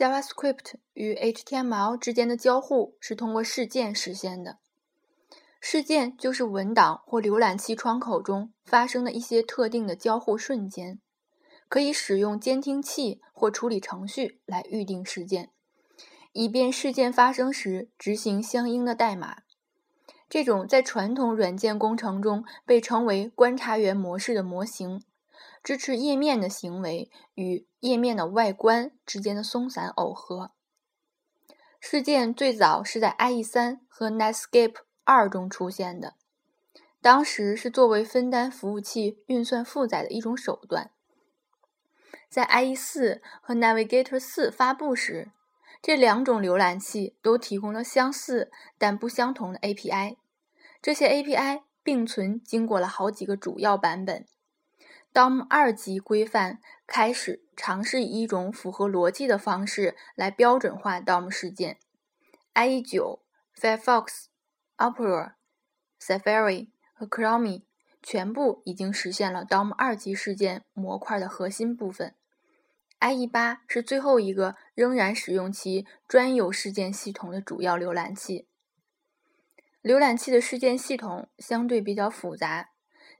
[0.00, 4.56] JavaScript 与 HTML 之间的交互是通过事件实现的。
[5.60, 10.98] 事件就是文档或浏览器窗口中发生的一些特定的交互瞬间，
[11.68, 15.50] 可以使用监听器或处理程序来预定事件，
[16.32, 19.42] 以便事件发生时执行相应的代码。
[20.30, 25.02] 这种在传统软件工程中被称为观察员模式的模型，
[25.62, 30.52] 支持页面的行为与页面的外观之间的松散耦合。
[31.80, 34.76] 事件最早是在 IE3 和 Netscape。
[35.02, 36.14] 二中出现的，
[37.00, 40.92] 当时是作为分担服务器运算负载的一种手段。
[42.28, 45.32] 在 IE 四和 Navigator 四发布时，
[45.82, 50.18] 这两种浏览器都提供了相似但不相同的 API。
[50.80, 54.26] 这些 API 并存经过了好几个主要版本。
[55.12, 61.78] DOM 二级规范开始尝试以一种符合逻辑的方式来标准化 DOM 事件。
[62.54, 63.22] IE 九
[63.56, 64.30] Firefox。
[64.80, 65.34] Opera、
[66.00, 67.64] Safari 和 Chrome
[68.02, 72.14] 全部已经实现了 DOM 二级事件模块的核心部分。
[72.98, 78.48] IE 八是最后一个仍然使用其专有事件系统的主要浏览器。
[79.82, 82.70] 浏览器的事件系统相对比较复杂，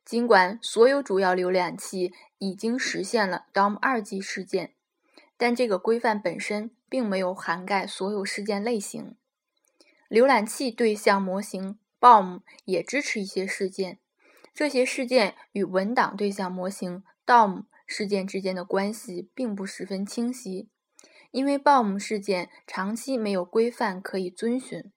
[0.04, 4.74] 尽管所有主要浏览器已经实现了 DOM 二级事件，
[5.36, 9.14] 但这个规范本身并没有涵盖所有事件类型。
[10.08, 14.00] 浏览器对象模型 BOM 也支持一些事件，
[14.52, 20.68] 这些事件与文档对象模型 DOM 事件之间的关系并不十分清晰，
[21.30, 24.90] 因为 BOM 事件长期没有规范可以遵循。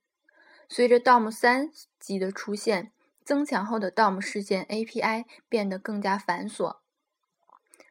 [0.68, 2.93] 随着 DOM 三级的出现，
[3.26, 6.78] 增强后的 DOM 事件 API 变得更加繁琐，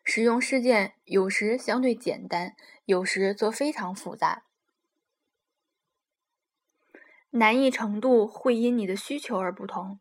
[0.04, 4.44] 使用事件有时相对简单，有时则非常复杂。
[7.30, 10.00] 难易程度会因你的需求而不同，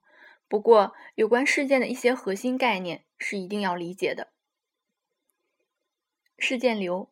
[0.49, 4.33] 不过有关事件的一些核心概念是一定要理解的。
[6.37, 7.09] 事件流。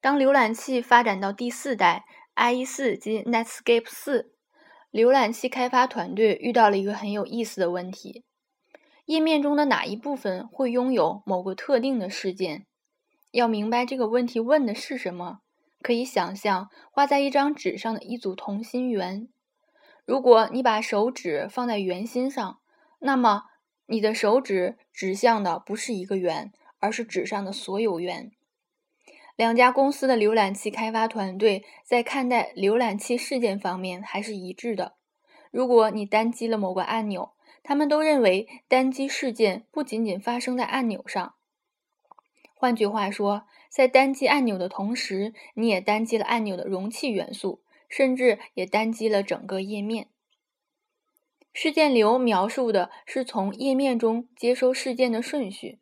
[0.00, 2.06] 当浏览器发展到第四代
[2.36, 4.35] IE 四及 Netscape 四，
[4.96, 8.24] 浏览器开发团队遇到了一个很有意思的问题：
[9.04, 12.64] 页面中的哪一部分会拥有某个特定的事件？
[13.30, 15.40] 要明白这个问题问的是什么。
[15.82, 19.28] 可以想象画在一张纸上的一组同心圆。
[20.06, 22.58] 如果你把手指放在圆心上，
[23.00, 23.42] 那么
[23.84, 28.32] 你的手指指向的不是一个圆，而是纸上的所有圆。
[29.36, 34.96] 两家公司的浏览器开发团队在看待浏览器事件方面还是一致的。
[35.50, 37.32] 如果你单击了某个按钮，
[37.62, 41.34] 他们都认为单击事件不仅仅发生在按钮上。
[42.54, 50.08] 换句话说，在单击按钮的同时，你也单击了按钮的容器元素，甚至也单击了整个页面。
[51.52, 55.80] 事件流描述的是从页面中接收事件的顺序，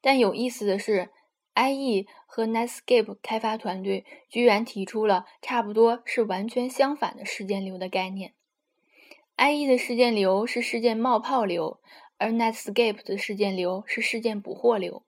[0.00, 1.10] 但有意思的是
[1.56, 8.34] ，IE 和 Netscape 开发团队居然提出了差不多是完全相反的事件流的概念。
[9.36, 11.80] IE 的事件流是事件冒泡流，
[12.18, 15.02] 而 Netscape 的事件流是事件捕获流。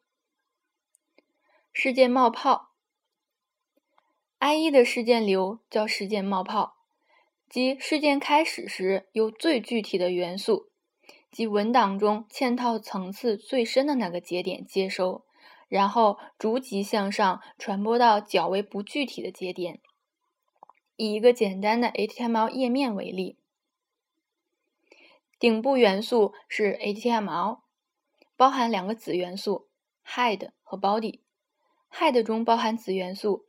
[1.73, 2.71] 事件冒泡
[4.41, 6.77] ，IE 的事件流叫事件冒泡，
[7.49, 10.71] 即事件开始时由最具体的元素，
[11.31, 15.25] 即文档中嵌套层次最深的那个节点接收，
[15.69, 19.81] 然后逐级向上传播到较为不具体的节点。
[20.97, 23.37] 以一个简单的 HTML 页面为例，
[25.39, 27.61] 顶部元素是 HTML，
[28.37, 29.69] 包含两个子元素
[30.05, 31.21] head 和 body。
[31.93, 33.47] head 中包含子元素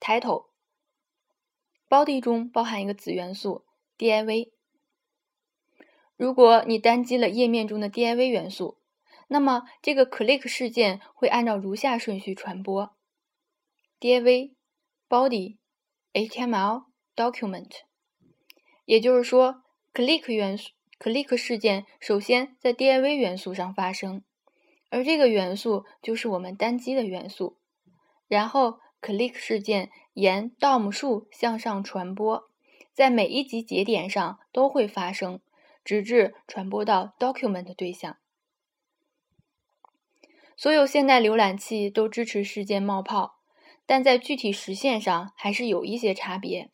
[0.00, 3.64] title，body 中包含一个子元素
[3.98, 4.50] div。
[6.16, 8.78] 如果你单击了页面中的 div 元素，
[9.28, 12.96] 那么这个 click 事件会按照如下顺序传播
[13.98, 14.52] ：div、
[15.08, 15.56] body、
[16.12, 16.84] html、
[17.14, 17.70] document。
[18.84, 19.62] 也就是说
[19.92, 24.22] ，click 元素 click 事件首先在 div 元素上发生，
[24.90, 27.58] 而这个元素就是我们单击的元素。
[28.28, 32.50] 然后，click 事件沿 DOM 树向上传播，
[32.92, 35.40] 在每一级节点上都会发生，
[35.84, 38.16] 直至传播到 document 对象。
[40.56, 43.40] 所有现代浏览器都支持事件冒泡，
[43.84, 46.70] 但在具体实现上还是有一些差别。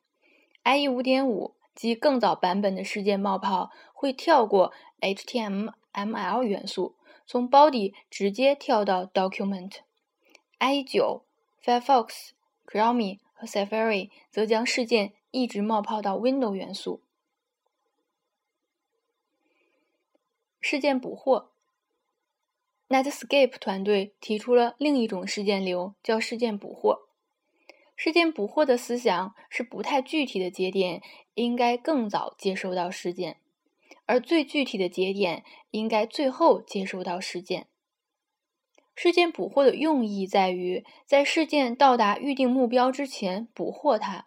[0.62, 6.94] IE 5.5及更早版本的事件冒泡会跳过 HTML 元素，
[7.26, 9.78] 从 body 直接跳到 document。
[10.60, 11.22] IE 9
[11.64, 12.30] Firefox、
[12.64, 17.02] Chrome 和 Safari 则将事件一直冒泡到 window 元素。
[20.60, 21.51] 事件捕获
[22.92, 27.08] ，Netscape 团队提出了另一种事件流，叫事件捕获。
[27.96, 31.00] 事件捕获的思想是不太具体的节点
[31.34, 33.38] 应该更早接收到事件，
[34.04, 37.66] 而最具体的节点应该最后接收到事件。
[38.94, 44.26] 事件捕获的用意在于在事件到达预定目标之前捕获它。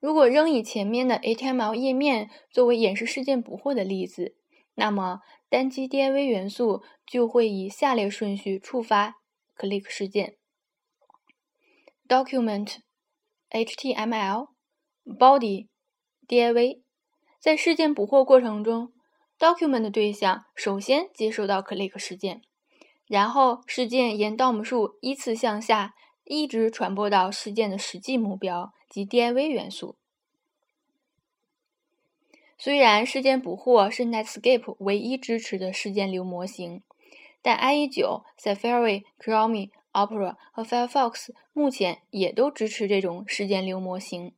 [0.00, 4.34] 如果仍以前面的 HTML 页面作为演示事件捕获的例子，
[4.74, 9.16] 那么单击 DIV 元素就会以下列顺序触发
[9.56, 10.36] click 事件
[12.08, 12.78] ：document
[13.50, 14.48] HTML
[15.04, 15.68] body
[16.26, 16.82] DIV。
[17.38, 18.92] 在事件捕获过程中
[19.38, 22.42] ，document 的对象首先接收到 click 事件，
[23.06, 25.94] 然后事件沿 DOM 数依次向下，
[26.24, 29.96] 一直传播到事件的实际目标及 DIV 元素。
[32.58, 36.82] 虽然事件捕获是 Netscape 唯一支持的事件流模型，
[37.42, 44.32] 但 IE9、Safari、Chrome、Opera 和 Firefox 目前也都支持这种事件流模型。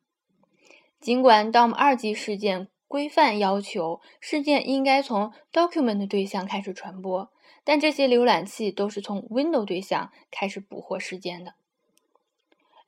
[1.01, 7.31] 尽管 DOM 二级事件规范要求事件应该从 Document 对象开始传播，
[7.63, 11.55] 但这些浏览器都是从 Window 对象开始捕获事件的。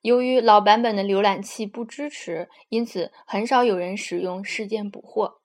[0.03, 5.41] 由于老版本的浏览器不支持，因此很少有人使用事件捕获。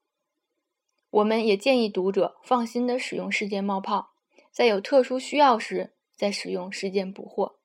[1.10, 4.14] 我们也建议读者放心的使用事件冒泡，
[4.52, 7.60] 在有特殊需要时再使用事件捕获。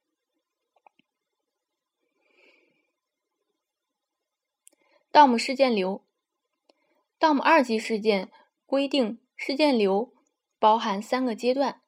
[5.12, 6.04] DOM 事件流
[7.18, 8.30] ，DOM 二级事件
[8.66, 10.12] 规定事件流
[10.58, 11.82] 包含三个阶段：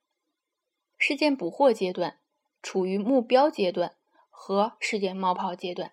[0.96, 2.18] 事件捕获阶段、
[2.62, 3.96] 处于目标阶段。
[4.44, 5.92] 和事件冒泡阶段，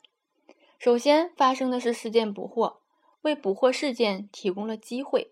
[0.79, 2.81] 首先发生的是事件捕获，
[3.21, 5.29] 为捕获事件提供了机会。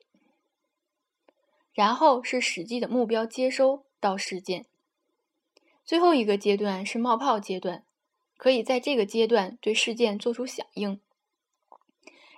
[1.74, 4.68] 然后是实际的目标接收到事件，
[5.84, 7.84] 最后一个阶段是冒泡阶段，
[8.38, 11.02] 可以在这个阶段对事件做出响应。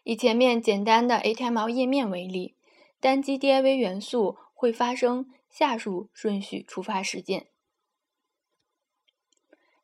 [0.06, 2.56] 以前面简单的 HTML 页面为例，
[3.02, 7.50] 单击 DIV 元素会发生下述顺序触发事件：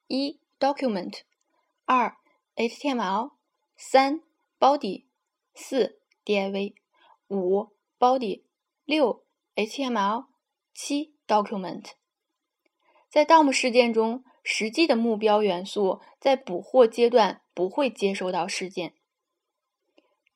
[0.07, 0.39] 一。
[0.59, 1.19] Document，
[1.85, 2.15] 二
[2.55, 3.31] HTML，
[3.75, 4.21] 三
[4.57, 5.05] Body，
[5.53, 6.75] 四 DIV，
[7.27, 8.43] 五 Body，
[8.85, 9.25] 六
[9.55, 10.27] HTML，
[10.73, 11.91] 七 Document。
[13.09, 18.93] 在 DOM 事件中，实际的目标元素在捕获阶段不会接收到事件，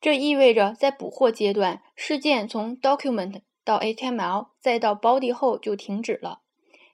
[0.00, 6.42] 这意味着在捕获阶段，事件从 Document 到 HTML 再到 Body 后就停止了。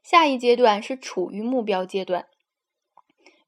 [0.02, 2.28] 下一阶段是处于目标阶段。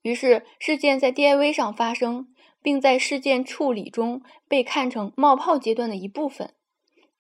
[0.02, 6.54] 于是，事件在 DIV 上发生，并在事件处理中被看成冒泡阶段的一部分。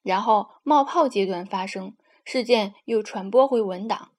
[0.02, 4.12] 然后，冒泡阶段发生，事件又传播回文档。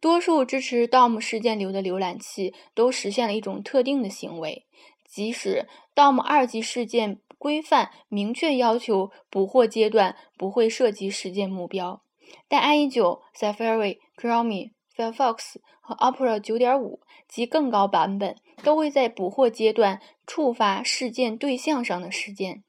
[0.00, 4.66] 多数支持 DOM 事件流的浏览器都实现了一种特定的行为，
[5.04, 12.02] 即使 DOM 二级事件规范明确要求捕获阶段不会涉及事件目标，
[12.48, 14.70] 但 IE9、Safari、Chrome。
[14.96, 22.62] Firefox 和 Opera 9.5及更高版本都会在捕获阶段触发事件对象上的事件，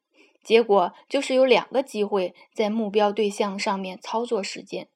[0.43, 4.87] 结果就是有两个机会在目标对象上面操作事件。